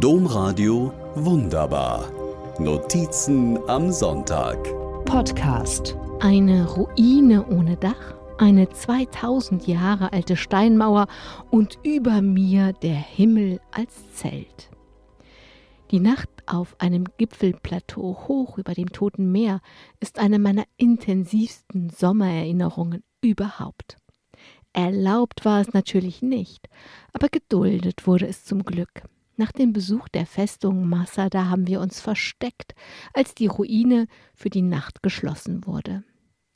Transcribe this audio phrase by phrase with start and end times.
[0.00, 2.10] Domradio Wunderbar.
[2.58, 4.56] Notizen am Sonntag.
[5.04, 5.96] Podcast.
[6.20, 11.06] Eine Ruine ohne Dach, eine 2000 Jahre alte Steinmauer
[11.50, 14.70] und über mir der Himmel als Zelt.
[15.90, 19.60] Die Nacht auf einem Gipfelplateau hoch über dem Toten Meer
[20.00, 23.96] ist eine meiner intensivsten Sommererinnerungen überhaupt.
[24.72, 26.68] Erlaubt war es natürlich nicht,
[27.12, 29.02] aber geduldet wurde es zum Glück.
[29.36, 32.74] Nach dem Besuch der Festung Masada haben wir uns versteckt,
[33.14, 36.04] als die Ruine für die Nacht geschlossen wurde.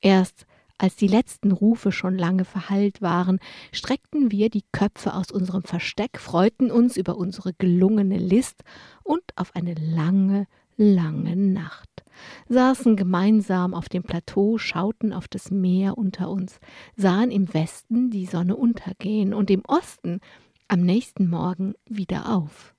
[0.00, 0.46] Erst
[0.80, 3.40] als die letzten Rufe schon lange verhallt waren,
[3.72, 8.62] streckten wir die Köpfe aus unserem Versteck, freuten uns über unsere gelungene List
[9.02, 10.46] und auf eine lange,
[10.76, 12.04] lange Nacht,
[12.48, 16.60] saßen gemeinsam auf dem Plateau, schauten auf das Meer unter uns,
[16.94, 20.20] sahen im Westen die Sonne untergehen und im Osten
[20.68, 22.74] am nächsten Morgen wieder auf.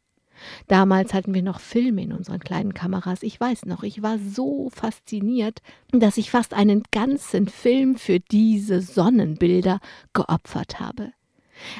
[0.67, 3.23] Damals hatten wir noch Filme in unseren kleinen Kameras.
[3.23, 8.81] Ich weiß noch, ich war so fasziniert, dass ich fast einen ganzen Film für diese
[8.81, 9.79] Sonnenbilder
[10.13, 11.11] geopfert habe.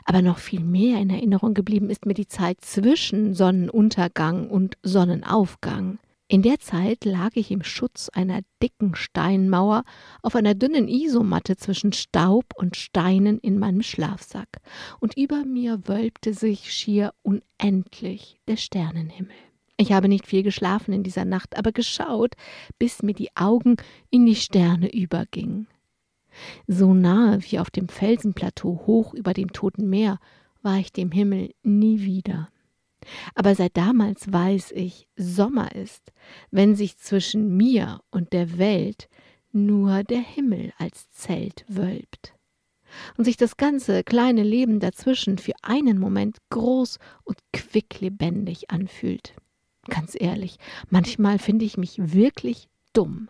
[0.04, 6.00] Aber noch viel mehr in Erinnerung geblieben ist mir die Zeit zwischen Sonnenuntergang und Sonnenaufgang.
[6.32, 9.84] In der Zeit lag ich im Schutz einer dicken Steinmauer
[10.22, 14.60] auf einer dünnen Isomatte zwischen Staub und Steinen in meinem Schlafsack,
[15.00, 19.34] und über mir wölbte sich schier unendlich der Sternenhimmel.
[19.78, 22.36] Ich habe nicht viel geschlafen in dieser Nacht, aber geschaut,
[22.78, 23.78] bis mir die Augen
[24.12, 25.68] in die Sterne übergingen.
[26.68, 30.20] So nahe wie auf dem Felsenplateau hoch über dem Toten Meer
[30.62, 32.50] war ich dem Himmel nie wieder.
[33.36, 36.11] Aber seit damals weiß ich, Sommer ist,
[36.52, 39.09] wenn sich zwischen mir und der Welt
[39.52, 42.33] nur der Himmel als Zelt wölbt
[43.17, 49.36] und sich das ganze kleine Leben dazwischen für einen Moment groß und quicklebendig anfühlt.
[49.88, 50.58] Ganz ehrlich,
[50.89, 53.30] manchmal finde ich mich wirklich dumm.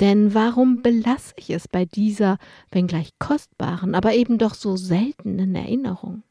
[0.00, 2.38] Denn warum belasse ich es bei dieser,
[2.70, 6.22] wenngleich kostbaren, aber eben doch so seltenen Erinnerung?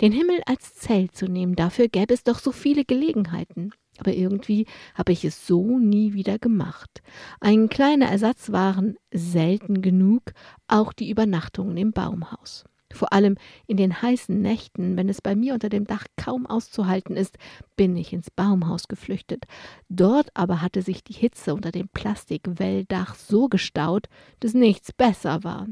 [0.00, 3.72] Den Himmel als Zelt zu nehmen, dafür gäbe es doch so viele Gelegenheiten.
[3.98, 7.02] Aber irgendwie habe ich es so nie wieder gemacht.
[7.40, 10.22] Ein kleiner Ersatz waren selten genug
[10.68, 12.64] auch die Übernachtungen im Baumhaus.
[12.92, 17.16] Vor allem in den heißen Nächten, wenn es bei mir unter dem Dach kaum auszuhalten
[17.16, 17.36] ist,
[17.76, 19.44] bin ich ins Baumhaus geflüchtet.
[19.88, 24.06] Dort aber hatte sich die Hitze unter dem Plastikwelldach so gestaut,
[24.40, 25.68] dass nichts besser war.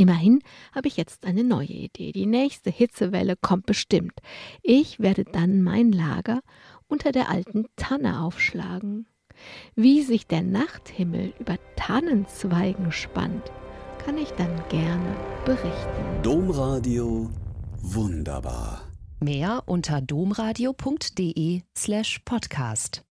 [0.00, 0.40] Immerhin
[0.74, 2.12] habe ich jetzt eine neue Idee.
[2.12, 4.14] Die nächste Hitzewelle kommt bestimmt.
[4.62, 6.40] Ich werde dann mein Lager
[6.88, 9.06] unter der alten Tanne aufschlagen.
[9.74, 13.52] Wie sich der Nachthimmel über Tannenzweigen spannt,
[14.02, 16.22] kann ich dann gerne berichten.
[16.22, 17.28] Domradio
[17.82, 18.80] wunderbar.
[19.20, 23.04] Mehr unter domradio.de slash podcast.